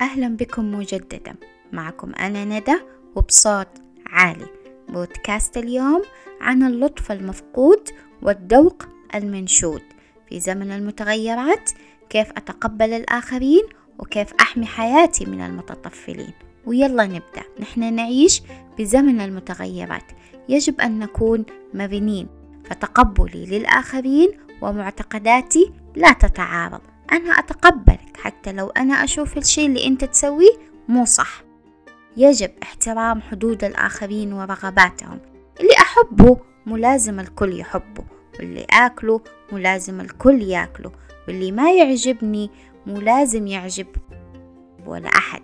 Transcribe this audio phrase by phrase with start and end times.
[0.00, 1.34] أهلا بكم مجددا.
[1.72, 2.76] معكم أنا ندى
[3.16, 3.68] وبصوت
[4.06, 4.46] عالي.
[4.88, 6.02] بودكاست اليوم
[6.40, 7.88] عن اللطف المفقود
[8.22, 8.82] والذوق
[9.14, 9.82] المنشود
[10.28, 11.70] في زمن المتغيرات
[12.10, 13.62] كيف أتقبل الآخرين
[13.98, 16.32] وكيف أحمي حياتي من المتطفلين.
[16.66, 17.44] ويلا نبدأ.
[17.60, 18.42] نحن نعيش
[18.78, 20.04] بزمن المتغيرات.
[20.48, 21.44] يجب أن نكون
[21.74, 22.28] مرنين
[22.64, 24.28] فتقبلي للآخرين
[24.62, 26.80] ومعتقداتي لا تتعارض.
[27.12, 30.52] أنا أتقبلك حتى لو أنا أشوف الشيء اللي أنت تسويه
[30.88, 31.42] مو صح.
[32.16, 35.20] يجب احترام حدود الآخرين ورغباتهم.
[35.60, 36.36] اللي أحبه
[36.66, 38.04] ملازم الكل يحبه
[38.38, 39.20] واللي آكله
[39.52, 40.92] ملازم الكل ياكله
[41.28, 42.50] واللي ما يعجبني
[42.86, 43.86] ملازم يعجب
[44.86, 45.42] ولا أحد.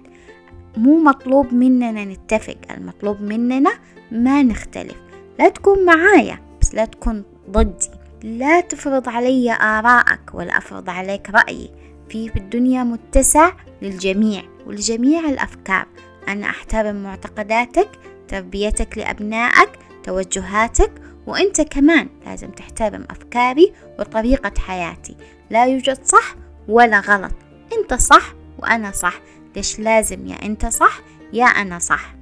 [0.77, 3.79] مو مطلوب مننا نتفق المطلوب مننا
[4.11, 4.97] ما نختلف.
[5.39, 7.91] لا تكون معايا بس لا تكون ضدي.
[8.25, 11.71] لا تفرض علي آراءك ولا أفرض عليك رأيي.
[12.09, 13.53] في في الدنيا متسع
[13.83, 15.87] للجميع ولجميع الأفكار.
[16.29, 17.89] أنا أحترم معتقداتك
[18.29, 19.69] تربيتك لأبنائك
[20.03, 20.93] توجهاتك
[21.27, 25.17] وأنت كمان لازم تحترم أفكاري وطريقة حياتي.
[25.51, 26.35] لا يوجد صح
[26.69, 27.35] ولا غلط.
[27.79, 29.15] أنت صح وأنا صح.
[29.57, 31.01] ليش لازم يا أنت صح
[31.33, 32.15] يا أنا صح؟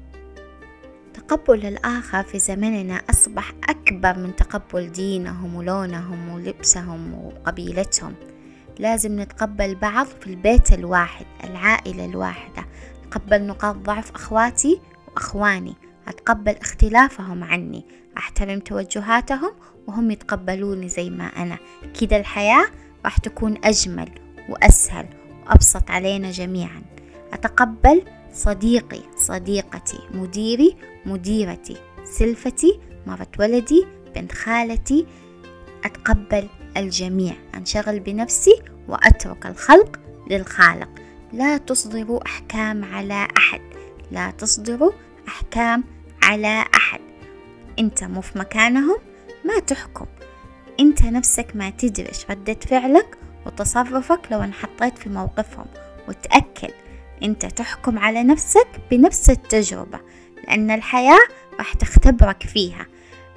[1.28, 8.14] تقبل الآخر في زمننا أصبح أكبر من تقبل دينهم ولونهم ولبسهم وقبيلتهم.
[8.78, 12.64] لازم نتقبل بعض في البيت الواحد العائلة الواحدة.
[13.04, 15.74] أتقبل نقاط ضعف أخواتي وأخواني.
[16.08, 17.84] أتقبل اختلافهم عني.
[18.16, 19.52] أحترم توجهاتهم
[19.86, 21.58] وهم يتقبلوني زي ما أنا.
[22.00, 22.66] كده الحياة
[23.04, 24.08] راح تكون أجمل
[24.48, 25.06] وأسهل
[25.46, 26.82] وأبسط علينا جميعا.
[27.32, 35.06] أتقبل صديقي صديقتي مديري مديرتي سلفتي مرة ولدي بنت خالتي
[35.84, 40.88] أتقبل الجميع أنشغل بنفسي وأترك الخلق للخالق.
[41.32, 43.60] لا تصدروا أحكام على أحد.
[44.10, 44.92] لا تصدروا
[45.28, 45.84] أحكام
[46.22, 47.00] على أحد.
[47.78, 48.96] أنت مو في مكانهم
[49.44, 50.06] ما تحكم.
[50.80, 55.66] أنت نفسك ما تدري إيش ردة فعلك وتصرفك لو انحطيت في موقفهم.
[56.08, 56.74] وتأكد
[57.22, 60.00] أنت تحكم على نفسك بنفس التجربة
[60.48, 61.20] لأن الحياة
[61.58, 62.86] راح تختبرك فيها.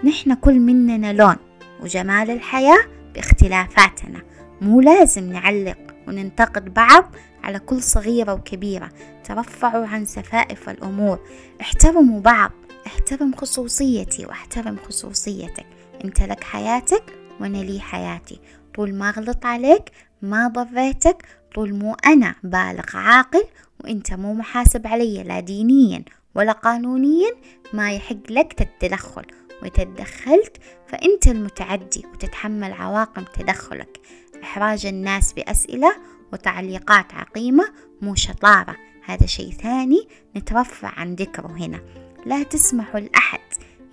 [0.04, 1.36] نحن كل مننا لون
[1.82, 2.80] وجمال الحياة
[3.14, 4.22] باختلافاتنا.
[4.62, 8.90] مو لازم نعلق وننتقد بعض على كل صغيرة وكبيرة.
[9.24, 11.20] ترفعوا عن سفائف الأمور.
[11.62, 12.52] احترموا بعض.
[12.88, 15.66] احترم خصوصيتي واحترم خصوصيتك.
[16.06, 17.04] أنت لك حياتك
[17.40, 18.40] وأنا لي حياتي.
[18.76, 19.92] طول ما غلط عليك
[20.22, 21.26] ما ضريتك
[21.56, 23.44] طول مو أنا بالغ عاقل
[23.86, 26.04] وانت مو محاسب علي لا دينيا
[26.36, 27.32] ولا قانونيا
[27.74, 29.26] ما يحق لك التدخل
[29.64, 30.58] وتدخلت
[30.88, 34.00] فأنت المتعدي وتتحمل عواقب تدخلك.
[34.44, 35.96] إحراج الناس بأسئلة
[36.34, 38.76] وتعليقات عقيمة مو شطارة.
[39.06, 40.08] هذا شيء ثاني
[40.38, 41.80] نترفع عن ذكره هنا.
[42.26, 43.40] لا تسمحوا لأحد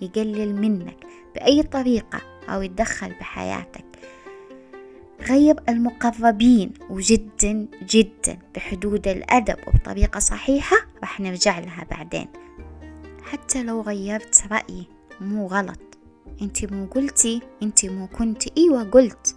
[0.01, 0.97] يقلل منك
[1.35, 3.85] بأي طريقة أو يتدخل بحياتك.
[5.29, 12.27] غير المقربين وجدا جدا بحدود الأدب وبطريقة صحيحة راح نرجع لها بعدين.
[13.23, 14.87] حتى لو غيرت رأيي
[15.21, 15.79] مو غلط.
[16.41, 18.57] أنت مو قلتي أنت مو كنت.
[18.57, 19.35] إيوه قلت.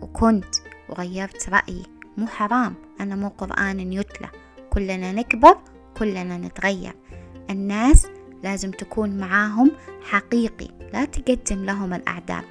[0.00, 0.54] وكنت
[0.88, 1.82] وغيرت رأيي.
[2.16, 2.74] مو حرام.
[3.00, 4.28] أنا مو قرآن يتلى.
[4.70, 5.58] كلنا نكبر
[5.98, 6.94] كلنا نتغير.
[7.50, 8.06] الناس
[8.42, 9.70] لازم تكون معاهم
[10.02, 10.68] حقيقي.
[10.92, 12.44] لا تقدم لهم الأعداء.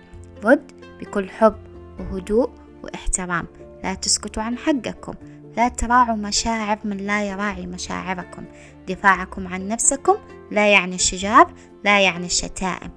[0.43, 1.68] رد بكل حب.
[1.99, 2.49] وهدوء
[2.83, 3.47] واحترام.
[3.83, 5.13] لا تسكتوا عن حقكم.
[5.57, 8.45] لا تراعوا مشاعر من لا يراعي مشاعركم.
[8.87, 10.15] دفاعكم عن نفسكم
[10.51, 11.53] لا يعني الشجار
[11.85, 12.91] لا يعني الشتائم.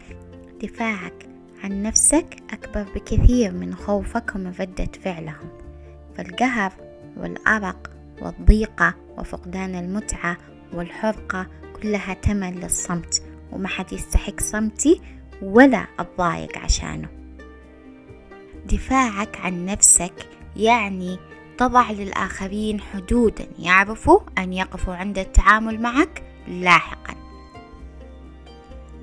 [0.63, 1.29] دفاعك
[1.65, 5.49] عن نفسك أكبر بكثير من خوفك ومن ردة فعلهم.
[6.17, 6.73] فالقهر
[7.17, 7.91] والأرق
[8.23, 10.37] والضيقة وفقدان المتعة
[10.75, 11.47] والحرقة
[11.83, 15.01] كلها تمن للصمت وما حد يستحق صمتي
[15.43, 17.22] ولا أتضايق عشانه.
[18.67, 21.19] دفاعك عن نفسك يعني
[21.59, 23.47] تضع للآخرين حدودا.
[23.59, 27.15] يعرفوا أن يقفوا عند التعامل معك لاحقا.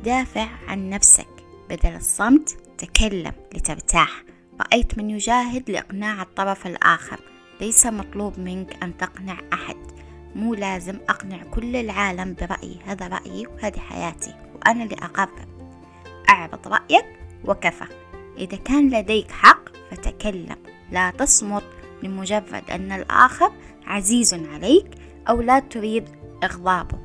[0.03, 1.27] دافع عن نفسك.
[1.69, 4.23] بدل الصمت تكلم لترتاح.
[4.61, 7.19] رأيت من يجاهد لإقناع الطرف الآخر.
[7.61, 9.77] ليس مطلوب منك أن تقنع أحد.
[10.35, 12.79] مو لازم أقنع كل العالم برأيي.
[12.85, 14.35] هذا رأيي وهذه حياتي.
[14.55, 15.45] وأنا اللي أقرر.
[16.29, 17.05] أعرض رأيك
[17.45, 18.08] وكفى.
[18.39, 20.55] إذا كان لديك حق فتكلم.
[20.91, 21.63] لا تصمت
[22.03, 23.51] لمجرد أن الآخر
[23.87, 24.85] عزيز عليك
[25.29, 26.09] أو لا تريد
[26.43, 26.97] إغضابه.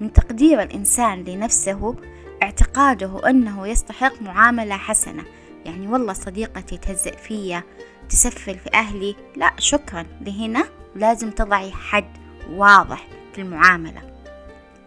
[0.00, 1.96] من تقدير الإنسان لنفسه
[2.42, 5.24] اعتقاده أنه يستحق معاملة حسنة.
[5.64, 7.62] يعني والله صديقتي تهزئ فيا
[8.08, 9.16] تسفل في أهلي.
[9.36, 10.06] لا شكرا.
[10.20, 10.64] لهنا
[10.96, 12.16] لازم تضعي حد
[12.50, 14.02] واضح في المعاملة.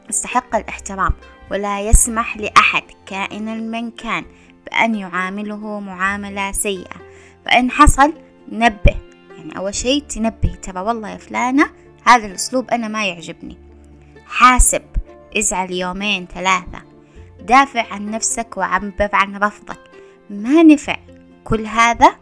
[0.10, 1.14] يستحق الاحترام.
[1.52, 4.26] ولا يسمح لأحد كائنا من كان
[4.72, 6.96] بأن يعامله معاملة سيئة.
[7.46, 8.14] فإن حصل
[8.52, 8.96] نبه.
[9.38, 11.70] يعني أول شيء تنبه ترى والله يا فلانة
[12.06, 13.58] هذا الأسلوب أنا ما يعجبني.
[14.26, 14.82] حاسب.
[15.38, 16.82] ازعل يومين ثلاثة.
[17.42, 19.80] دافع عن نفسك وعبر عن رفضك.
[20.30, 20.98] ما نفع.
[21.44, 22.16] كل هذا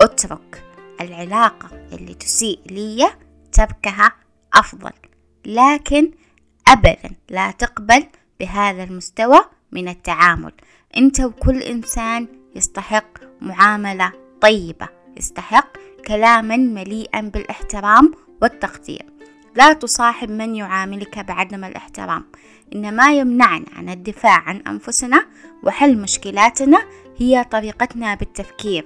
[0.00, 0.64] اترك.
[1.00, 3.10] العلاقة اللي تسيء لي
[3.52, 4.12] تركها
[4.54, 4.92] أفضل.
[5.46, 6.10] لكن
[6.68, 8.06] أبدا لا تقبل
[8.40, 9.40] بهذا المستوى
[9.72, 10.52] من التعامل.
[10.96, 15.68] أنت وكل إنسان يستحق معاملة طيبة يستحق
[16.06, 18.12] كلاما مليئا بالإحترام
[18.42, 19.14] والتقدير
[19.56, 22.24] لا تصاحب من يعاملك بعدم الإحترام.
[22.74, 25.26] إن ما يمنعنا عن الدفاع عن أنفسنا
[25.62, 26.84] وحل مشكلاتنا
[27.16, 28.84] هي طريقتنا بالتفكير.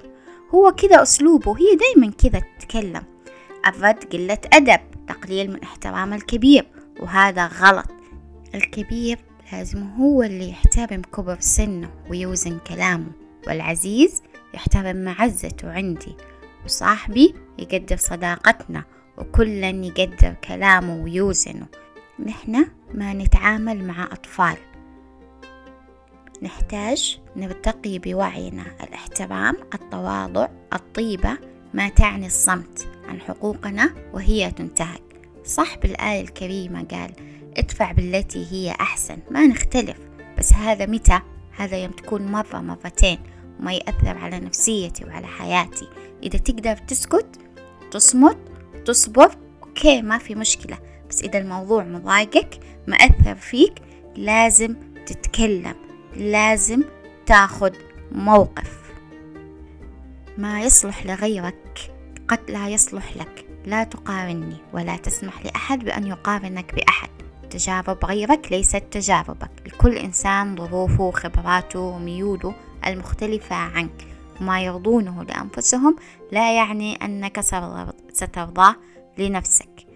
[0.55, 3.03] هو كذا أسلوبه هي دايما كذا تتكلم.
[3.67, 6.67] الرد قلة أدب تقليل من احترام الكبير
[7.01, 7.91] وهذا غلط.
[8.55, 9.19] الكبير
[9.53, 13.13] لازم هو اللي يحترم كبر سنه ويوزن كلامه
[13.47, 14.23] والعزيز
[14.55, 16.17] يحترم معزته عندي
[16.65, 18.85] وصاحبي يقدر صداقتنا
[19.19, 21.67] وكلا يقدر كلامه ويوزنه.
[22.27, 24.57] نحن ما نتعامل مع أطفال.
[26.43, 28.65] نحتاج نرتقي بوعينا.
[28.83, 31.39] الاحترام التواضع الطيبة
[31.75, 35.03] ما تعني الصمت عن حقوقنا وهي تنتهك.
[35.45, 37.13] صح بالآية الكريمة قال
[37.59, 39.19] ادفع بالتي هي أحسن.
[39.31, 39.97] ما نختلف.
[40.39, 41.21] بس هذا متى؟
[41.57, 43.19] هذا يوم تكون مرة مرتين.
[43.61, 45.89] وما يأثر على نفسيتي وعلى حياتي.
[46.23, 47.27] إذا تقدر تسكت
[47.91, 48.39] تصمت
[48.85, 49.31] تصبر
[49.63, 50.79] أوكي ما في مشكلة.
[51.11, 53.75] بس إذا الموضوع مضايقك مأثر فيك
[54.17, 54.77] لازم
[55.07, 55.75] تتكلم.
[56.17, 56.83] لازم
[57.27, 57.73] تاخد
[58.13, 58.79] موقف.
[60.39, 61.93] ما يصلح لغيرك
[62.29, 63.45] قد لا يصلح لك.
[63.67, 66.88] لا تقارني ولا تسمح لأحد بأن يقارنك بأحد.
[67.51, 72.55] تجارب غيرك ليست تجاربك لكل إنسان ظروفه وخبراته وميوله
[72.87, 74.07] المختلفة عنك.
[74.41, 75.97] وما يرضونه لأنفسهم
[76.33, 77.41] لا يعني أنك
[78.13, 78.77] سترضاه
[79.19, 79.87] لنفسك.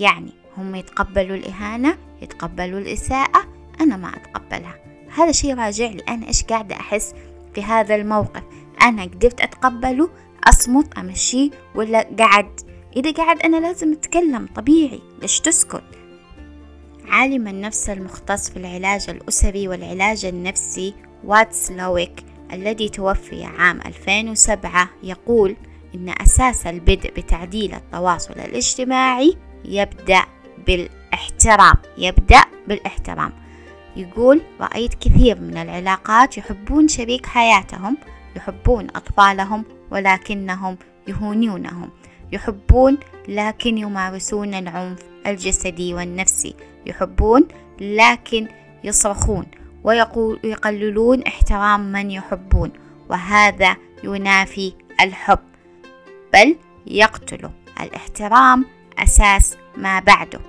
[0.00, 3.44] يعني هم يتقبلوا الإهانة يتقبلوا الإساءة
[3.80, 4.74] أنا ما أتقبلها.
[5.14, 6.02] هذا شيء راجع لي.
[6.08, 7.14] أنا إيش قاعدة أحس
[7.54, 8.42] في هذا الموقف؟
[8.82, 10.10] أنا قدرت أتقبله
[10.44, 12.60] أصمت أمشيه ولا قعد؟
[12.96, 15.02] إذا قعد أنا لازم أتكلم طبيعي.
[15.22, 15.84] ليش تسكت؟
[17.08, 20.94] عالم النفس المختص في العلاج الأسري والعلاج النفسي
[21.24, 25.56] واتسلويك الذي توفي عام 2007 يقول
[25.94, 30.24] إن أساس البدء بتعديل التواصل الاجتماعي يبدأ
[30.66, 33.32] بالاحترام يبدأ بالاحترام.
[33.96, 37.96] يقول رأيت كثير من العلاقات يحبون شريك حياتهم
[38.36, 40.76] يحبون أطفالهم ولكنهم
[41.08, 41.90] يهونونهم.
[42.32, 46.54] يحبون لكن يمارسون العنف الجسدي والنفسي
[46.86, 47.48] يحبون
[47.80, 48.48] لكن
[48.84, 49.46] يصرخون
[49.84, 52.72] ويقللون احترام من يحبون
[53.08, 55.38] وهذا ينافي الحب.
[56.32, 58.64] بل يقتل الاحترام
[58.98, 60.40] أساس ما بعده.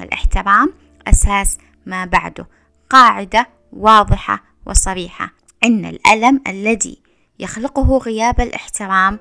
[0.00, 0.72] الاحترام
[1.06, 2.46] أساس ما بعده.
[2.90, 5.30] قاعدة واضحة وصريحة.
[5.64, 6.98] إن الألم الذي
[7.38, 9.18] يخلقه غياب الاحترام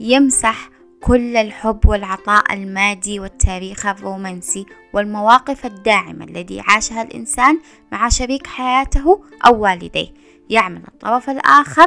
[0.00, 0.70] يمسح
[1.02, 7.60] كل الحب والعطاء المادي والتاريخ الرومانسي والمواقف الداعمة الذي عاشها الإنسان
[7.92, 10.08] مع شريك حياته أو والديه.
[10.50, 11.86] يعمل الطرف الآخر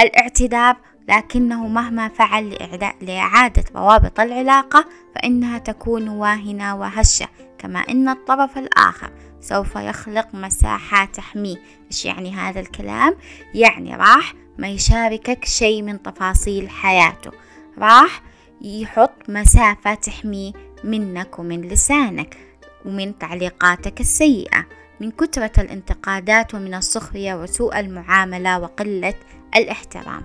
[0.00, 0.76] الاعتذار
[1.08, 2.58] لكنه مهما فعل
[3.00, 7.28] لإعادة روابط العلاقة فإنها تكون واهنة وهشة
[7.58, 11.56] كما أن الطرف الآخر سوف يخلق مساحة تحميه.
[11.86, 13.16] إيش يعني هذا الكلام؟
[13.54, 17.30] يعني راح ما يشاركك شيء من تفاصيل حياته.
[17.78, 18.22] راح
[18.62, 20.52] يحط مسافة تحميه
[20.84, 22.36] منك ومن لسانك
[22.86, 24.66] ومن تعليقاتك السيئة.
[25.00, 29.14] من كثرة الانتقادات ومن السخرية وسوء المعاملة وقلة
[29.56, 30.22] الاحترام.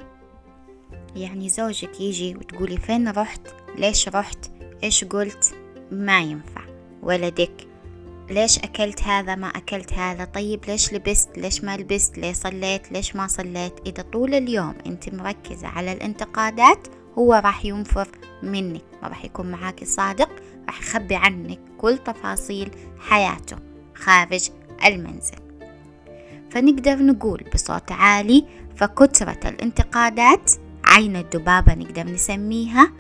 [1.16, 3.42] يعني زوجك يجي وتقولي فين رحت؟
[3.78, 4.52] ليش رحت؟
[4.84, 5.56] إيش قلت؟
[5.92, 6.62] ما ينفع.
[7.02, 7.68] ولدك
[8.30, 10.26] ليش أكلت هذا؟ ما أكلت هذا.
[10.26, 15.14] طيب ليش لبست؟ ليش ما لبست؟ ليش صليت؟ ليش ما صليت؟ إذا طول اليوم أنت
[15.14, 16.88] مركزة على الانتقادات
[17.18, 18.08] هو راح ينفر
[18.44, 20.30] منك ما راح يكون معاك صادق
[20.68, 23.58] راح يخبي عنك كل تفاصيل حياته
[23.96, 24.50] خارج
[24.86, 25.38] المنزل.
[26.52, 28.46] فنقدر نقول بصوت عالي
[28.76, 30.52] فكترة الانتقادات
[30.86, 32.92] عين الذبابة نقدر نسميها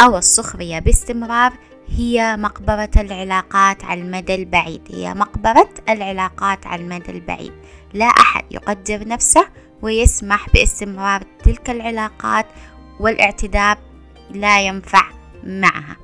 [0.00, 1.52] أو السخرية باستمرار
[1.88, 7.52] هي مقبرة العلاقات على المدى البعيد هي مقبرة العلاقات على المدى البعيد.
[7.94, 9.48] لا أحد يقدر نفسه
[9.82, 12.46] ويسمح باستمرار تلك العلاقات
[13.00, 13.78] والاعتذار
[14.34, 15.10] لا ينفع
[15.44, 15.96] معها.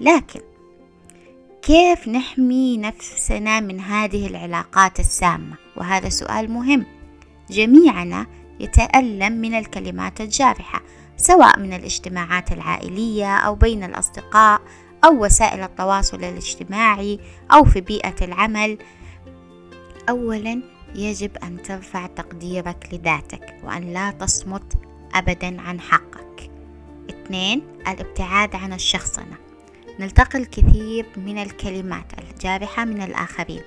[0.00, 0.40] لكن
[1.62, 6.86] كيف نحمي نفسنا من هذه العلاقات السامة؟ وهذا سؤال مهم.
[7.50, 8.26] جميعنا
[8.60, 10.82] يتألم من الكلمات الجارحة
[11.16, 14.60] سواء من الاجتماعات العائلية أو بين الأصدقاء
[15.04, 17.20] أو وسائل التواصل الاجتماعي
[17.52, 18.78] أو في بيئة العمل.
[20.08, 20.62] أولا
[20.94, 24.72] يجب أن ترفع تقديرك لذاتك وأن لا تصمت
[25.14, 26.13] أبدا عن حقك
[27.24, 29.36] اثنين الابتعاد عن الشخصنة.
[30.00, 33.62] نلتقي الكثير من الكلمات الجارحة من الآخرين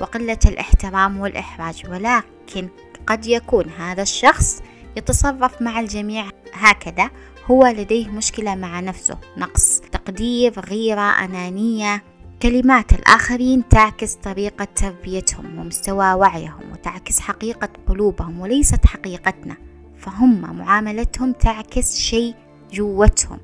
[0.00, 2.68] وقلة الاحترام والإحراج ولكن
[3.06, 4.62] قد يكون هذا الشخص
[4.96, 7.10] يتصرف مع الجميع هكذا.
[7.50, 12.02] هو لديه مشكلة مع نفسه نقص تقدير غيرة أنانية.
[12.42, 19.56] كلمات الآخرين تعكس طريقة تربيتهم ومستوى وعيهم وتعكس حقيقة قلوبهم وليست حقيقتنا.
[19.98, 22.34] فهم معاملتهم تعكس شيء
[22.74, 23.38] جوتهم.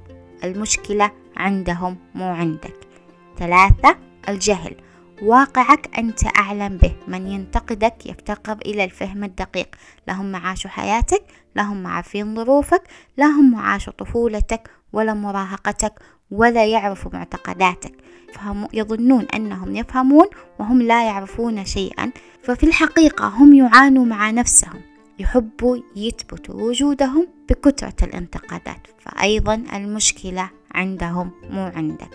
[0.45, 2.77] المشكلة عندهم مو عندك.
[3.39, 3.97] ثلاثة
[4.29, 4.77] الجهل.
[5.23, 6.93] واقعك أنت أعلم به.
[7.09, 9.69] من ينتقدك يفتقر إلى الفهم الدقيق.
[10.09, 11.23] لهم معاشوا حياتك
[11.57, 12.83] لهم عارفين ظروفك
[13.19, 15.93] لهم معاشوا طفولتك ولا مراهقتك
[16.31, 17.93] ولا يعرفوا معتقداتك.
[18.35, 20.27] فهم يظنون أنهم يفهمون
[20.59, 22.13] وهم لا يعرفون شيئا.
[22.43, 24.90] ففي الحقيقة هم يعانوا مع نفسهم.
[25.21, 32.11] يحبوا يثبتوا وجودهم بكثرة الانتقادات فأيضا المشكلة عندهم مو عندك.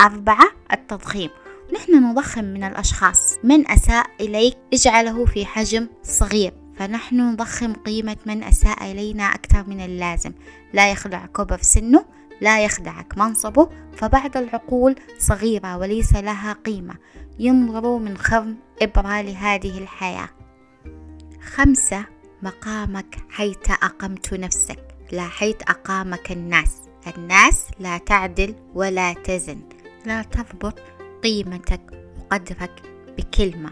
[0.00, 1.30] أربعة التضخيم.
[1.74, 3.38] نحن نضخم من الأشخاص.
[3.44, 6.52] من أساء إليك اجعله في حجم صغير.
[6.76, 10.32] فنحن نضخم قيمة من أساء إلينا أكثر من اللازم.
[10.72, 12.04] لا يخدع كبر سنه
[12.40, 13.68] لا يخدعك منصبه.
[13.96, 16.94] فبعض العقول صغيرة وليس لها قيمة.
[17.38, 20.28] ينظروا من خرم إبرة لهذه الحياة.
[21.54, 24.78] خمسة مقامك حيث أقمت نفسك
[25.12, 26.76] لا حيث أقامك الناس.
[27.16, 29.60] الناس لا تعدل ولا تزن
[30.06, 30.78] لا تضبط
[31.22, 31.80] قيمتك
[32.18, 32.82] وقدرك
[33.18, 33.70] بكلمة.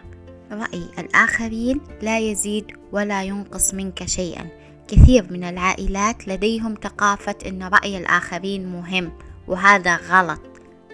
[0.52, 4.48] رأي الآخرين لا يزيد ولا ينقص منك شيئا.
[4.88, 9.12] كثير من العائلات لديهم ثقافة أن رأي الآخرين مهم
[9.48, 10.40] وهذا غلط.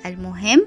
[0.06, 0.66] المهم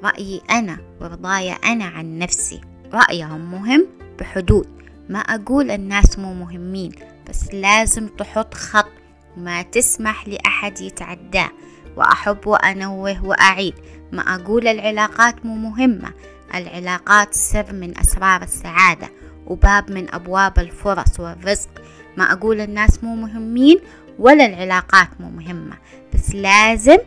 [0.00, 2.60] رأيي أنا ورضاي أنا عن نفسي.
[2.92, 3.86] رأيهم مهم
[4.20, 4.73] بحدود.
[5.08, 6.92] ما أقول الناس مو مهمين
[7.28, 8.90] بس لازم تحط خط
[9.36, 11.50] ما تسمح لأحد يتعداه
[11.96, 13.74] وأحب وأنوه وأعيد.
[14.12, 16.12] ما أقول العلاقات مو مهمة
[16.54, 19.08] العلاقات سر من أسرار السعادة
[19.46, 21.70] وباب من أبواب الفرص والرزق.
[22.16, 23.80] ما أقول الناس مو مهمين
[24.18, 25.76] ولا العلاقات مو مهمة
[26.14, 26.98] بس لازم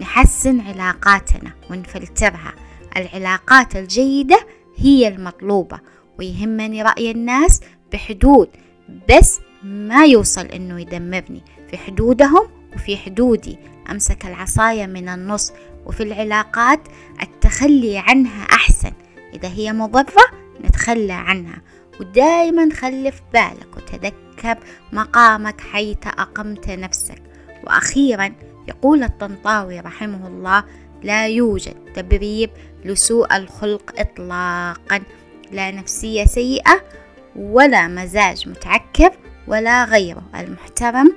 [0.00, 2.52] نحسن علاقاتنا ونفلترها.
[2.96, 5.80] العلاقات الجيدة هي المطلوبة
[6.18, 7.60] ويهمني رأي الناس
[7.92, 8.48] بحدود
[9.10, 11.42] بس ما يوصل إنه يدمرني.
[11.70, 13.58] في حدودهم وفي حدودي.
[13.90, 15.52] أمسك العصاية من النص.
[15.86, 16.80] وفي العلاقات
[17.22, 18.92] التخلي عنها أحسن.
[19.34, 20.24] إذا هي مضرة
[20.64, 21.62] نتخلى عنها.
[22.00, 24.58] ودائما خلي في بالك وتذكر
[24.92, 27.22] مقامك حيث أقمت نفسك.
[27.64, 28.32] وأخيرا
[28.68, 30.64] يقول الطنطاوي رحمه الله
[31.02, 32.50] لا يوجد تبرير
[32.84, 35.02] لسوء الخلق إطلاقا
[35.52, 36.84] لا نفسية سيئة
[37.36, 39.10] ولا مزاج متعكر
[39.48, 41.12] ولا غيره المحترم.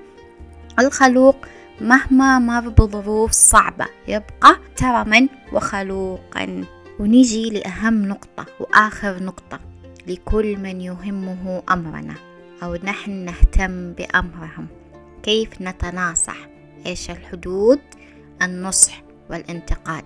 [0.80, 1.36] الخلوق
[1.82, 6.64] مهما مر بظروف صعبة يبقى ترما وخلوقا.
[7.00, 9.60] ونيجي لأهم نقطة وآخر نقطة
[10.08, 12.16] لكل من يهمه أمرنا
[12.64, 14.68] أو نحن نهتم بأمرهم.
[15.24, 16.38] كيف نتناصح؟
[16.86, 17.80] إيش الحدود؟
[18.42, 20.06] النصح والانتقاد.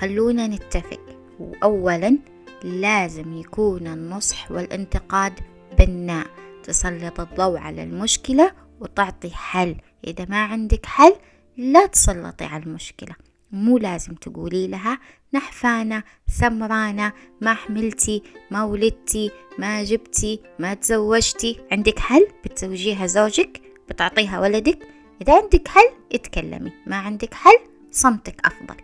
[0.00, 1.00] خلونا نتفق.
[1.40, 2.18] وأولا
[2.64, 5.32] لازم يكون النصح والانتقاد
[5.78, 6.26] بناء
[6.62, 9.76] تسلط الضوء على المشكلة وتعطي حل.
[10.06, 11.12] إذا ما عندك حل
[11.56, 13.14] لا تسلطي على المشكلة.
[13.52, 14.98] مو لازم تقولي لها
[15.34, 21.60] نحفانة سمرانة ما حملتي ما ولدتي ما جبتي ما تزوجتي.
[21.72, 24.78] عندك حل؟ بتزوجيها زوجك بتعطيها ولدك.
[25.22, 26.72] إذا عندك حل اتكلمي.
[26.86, 27.58] ما عندك حل
[27.90, 28.76] صمتك أفضل.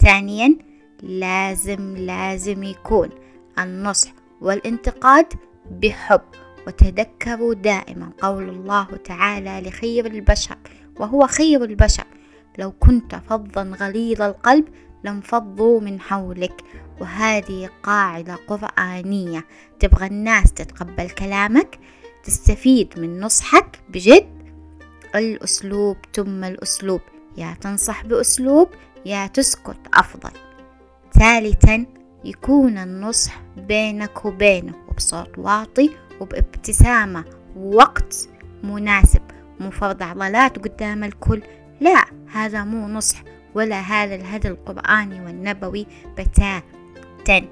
[0.00, 0.56] ثانيا
[1.02, 3.08] لازم لازم يكون
[3.58, 5.26] النصح والانتقاد
[5.70, 6.20] بحب.
[6.66, 10.56] وتذكروا دائما قول الله تعالى لخير البشر
[11.00, 12.04] وهو خير البشر.
[12.58, 14.68] لو كنت فظا غليظ القلب
[15.04, 16.60] لانفضوا من حولك.
[17.00, 19.44] وهذه قاعدة قرآنية.
[19.80, 21.78] تبغى الناس تتقبل كلامك
[22.24, 24.28] تستفيد من نصحك بجد.
[25.14, 27.00] الأسلوب ثم الأسلوب.
[27.36, 28.68] يا تنصح بأسلوب
[29.06, 30.43] يا تسكت أفضل.
[31.18, 31.86] ثالثا
[32.24, 35.90] يكون النصح بينك وبينه وبصوت واطي
[36.20, 37.24] وبابتسامة
[37.56, 38.28] ووقت
[38.64, 39.22] مناسب
[39.60, 41.42] مو فرض عضلات قدام الكل.
[41.80, 43.22] لا هذا مو نصح
[43.54, 45.86] ولا هذا الهدى القرآني والنبوي
[46.18, 47.48] بتاتا.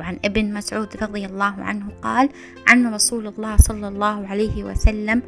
[0.00, 2.28] وعن ابن مسعود رضي الله عنه قال
[2.68, 5.22] عن رسول الله صلى الله عليه وسلم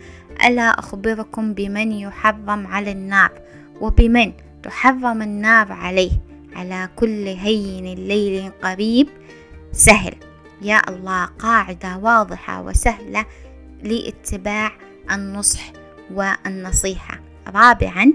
[0.44, 3.30] ألا أخبركم بمن يحرم على النار؟
[3.80, 4.32] وبمن
[4.62, 9.09] تحرم النار عليه؟ على كل هين ليل قريب
[9.73, 10.14] سهل.
[10.62, 13.26] يا الله قاعدة واضحة وسهلة
[13.83, 14.73] لاتباع
[15.11, 15.73] النصح
[16.14, 17.21] والنصيحة.
[17.47, 18.12] رابعا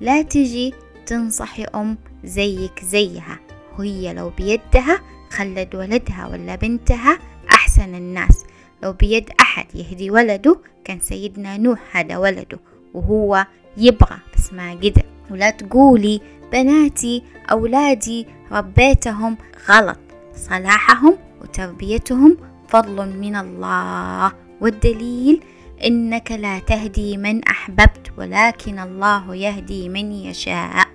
[0.00, 0.74] لا تجي
[1.06, 3.38] تنصحي أم زيك زيها.
[3.78, 7.18] وهي لو بيدها خلد ولدها ولا بنتها
[7.50, 8.44] أحسن الناس.
[8.82, 12.58] لو بيد أحد يهدي ولده كان سيدنا نوح هذا ولده
[12.94, 15.15] وهو يبغى بس ما قدر.
[15.30, 16.20] ولا تقولي
[16.52, 19.36] بناتي أولادي ربيتهم
[19.68, 19.98] غلط.
[20.36, 22.36] صلاحهم وتربيتهم
[22.68, 24.32] فضل من الله.
[24.60, 25.42] والدليل
[25.84, 30.86] إنك لا تهدي من أحببت ولكن الله يهدي من يشاء.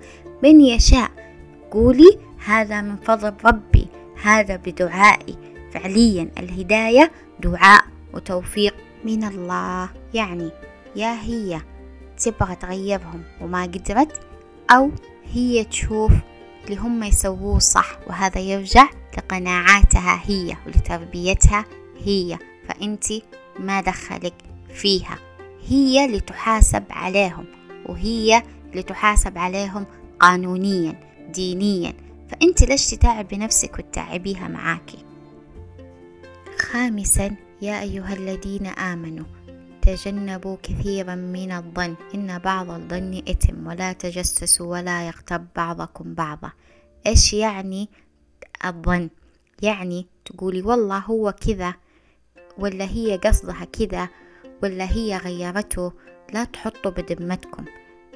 [0.42, 1.10] من يشاء.
[1.70, 3.86] قولي هذا من فضل ربي
[4.22, 5.36] هذا بدعائي.
[5.72, 7.84] فعليا الهداية دعاء
[8.14, 8.74] وتوفيق
[9.04, 9.88] من الله.
[10.14, 10.50] يعني
[10.96, 11.60] يا هي.
[12.22, 14.20] تبغى تغيرهم وما قدرت
[14.70, 14.90] أو
[15.32, 16.12] هي تشوف
[16.64, 18.88] اللي هم يسووه صح وهذا يرجع
[19.18, 21.64] لقناعاتها هي ولتربيتها
[22.04, 22.38] هي
[22.68, 23.04] فأنت
[23.58, 24.34] ما دخلك
[24.74, 25.18] فيها.
[25.68, 27.44] هي لتحاسب عليهم
[27.86, 28.42] وهي
[28.74, 29.86] لتحاسب عليهم
[30.20, 31.00] قانونيا
[31.34, 31.92] دينيا.
[32.28, 34.98] فأنت ليش تتعبي نفسك وتتعبيها معاكي؟
[36.58, 39.26] خامسا يا أيها الذين آمنوا
[39.82, 41.94] تجنبوا كثيرا من الظن.
[42.14, 46.52] إن بعض الظن إثم ولا تجسسوا ولا يغتب بعضكم بعضا.
[47.06, 47.88] إيش يعني
[48.64, 49.10] الظن؟
[49.62, 51.74] يعني تقولي والله هو كذا
[52.58, 54.08] ولا هي قصدها كذا
[54.62, 55.92] ولا هي غيرته.
[56.32, 57.64] لا تحطوا بذمتكم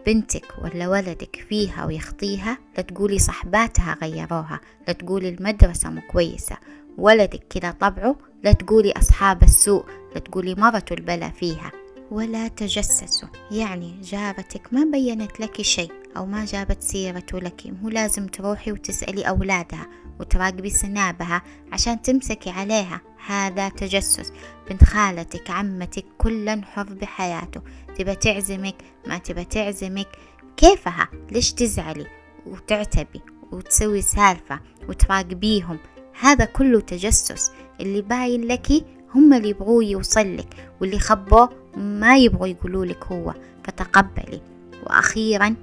[0.07, 2.59] بنتك ولا ولدك فيها ويخطيها.
[2.77, 4.61] لا تقولي صحباتها غيروها.
[4.89, 6.57] لا تقولي المدرسة مو كويسة.
[6.99, 11.73] ولدك كذا طبعه لا تقولي أصحاب السوء لا تقولي مرته البلا فيها.
[12.11, 13.29] ولا تجسسوا.
[13.51, 17.63] يعني جارتك ما بينت لك شيء أو ما جابت سيرته لك.
[17.83, 19.87] مو لازم تروحي وتسألي أولادها
[20.21, 23.01] وتراقبي سنابها عشان تمسكي عليها.
[23.27, 24.33] هذا تجسس.
[24.71, 27.61] بنت خالتك عمتك كلا حر بحياته.
[27.99, 30.09] تبى تعزمك ما تبى تعزمك.
[30.57, 32.07] كيفها؟ ليش تزعلي
[32.47, 33.21] وتعتبي
[33.53, 35.79] وتسوي سالفة وتراقبيهم؟
[36.21, 38.67] هذا كله تجسس اللي باين لك
[39.15, 40.49] هم اللي يبغوه يوصل لك
[40.81, 43.35] واللي خبوه ما يبغوا يقولوا لك هو.
[43.65, 44.41] فتقبلي.
[44.87, 45.55] وأخيرا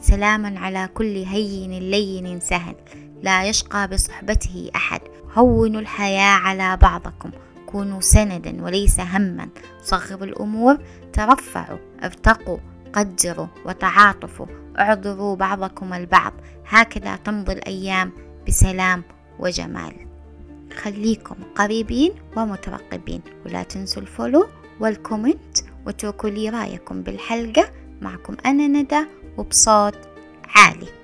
[0.00, 2.74] سلاما على كل هين لين سهل.
[3.22, 5.00] لا يشقى بصحبته أحد.
[5.34, 7.30] هونوا الحياة على بعضكم.
[7.66, 9.48] كونوا سندا وليس هما.
[9.82, 10.78] صغروا الأمور.
[11.12, 11.78] ترفعوا.
[12.02, 12.58] ارتقوا.
[12.92, 13.46] قدروا.
[13.64, 14.46] وتعاطفوا.
[14.78, 16.32] اعذروا بعضكم البعض.
[16.68, 18.12] هكذا تمضي الأيام
[18.48, 19.02] بسلام
[19.38, 19.92] وجمال.
[20.76, 24.46] خليكم قريبين ومترقبين ولا تنسوا ال follow
[24.80, 27.70] وال comment واتركوا لي رأيكم بالحلقة.
[28.02, 29.04] معكم أنا ندى
[29.38, 29.98] وبصوت
[30.44, 30.97] عالي.